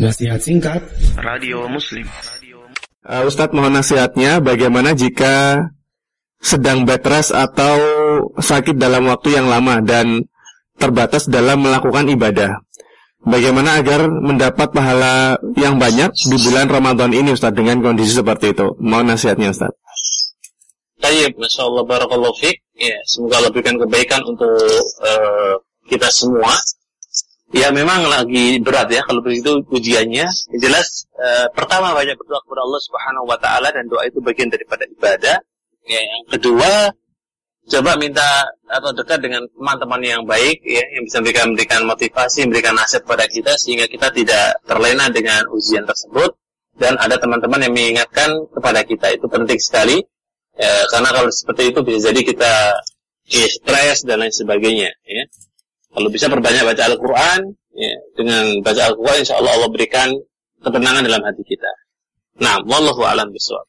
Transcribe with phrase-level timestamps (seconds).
[0.00, 0.80] Nasihat singkat
[1.20, 2.08] Radio Muslim
[3.00, 5.56] Uh, Ustadz mohon nasihatnya bagaimana jika
[6.36, 7.80] sedang bed rest atau
[8.36, 10.28] sakit dalam waktu yang lama dan
[10.76, 12.60] terbatas dalam melakukan ibadah.
[13.24, 18.68] Bagaimana agar mendapat pahala yang banyak di bulan Ramadan ini Ustadz dengan kondisi seperti itu?
[18.76, 19.80] Mohon nasihatnya Ustadz.
[21.00, 22.60] Tayyib, Masya Allah, Barakallahu Fik.
[22.76, 24.60] Ya, semoga Allah berikan kebaikan untuk
[25.00, 25.56] uh,
[25.88, 26.52] kita semua.
[27.50, 30.26] Ya memang lagi berat ya kalau begitu ujiannya.
[30.54, 34.86] Jelas uh, pertama banyak berdoa kepada Allah Subhanahu wa taala dan doa itu bagian daripada
[34.86, 35.42] ibadah.
[35.90, 36.94] Ya, yang kedua
[37.70, 42.74] coba minta atau dekat dengan teman-teman yang baik ya yang bisa memberikan memberikan motivasi, memberikan
[42.78, 46.38] nasihat kepada kita sehingga kita tidak terlena dengan ujian tersebut
[46.78, 49.98] dan ada teman-teman yang mengingatkan kepada kita itu penting sekali
[50.54, 52.52] ya, karena kalau seperti itu bisa jadi kita
[53.30, 55.24] stres dan lain sebagainya ya.
[56.00, 57.40] Kalau bisa perbanyak baca Al-Quran,
[57.76, 60.08] ya, dengan baca Al-Quran, insya Allah Allah berikan
[60.64, 61.68] ketenangan dalam hati kita.
[62.40, 63.68] Nah, wallahu alam bisawab.